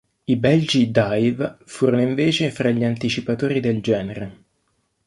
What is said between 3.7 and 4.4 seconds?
genere.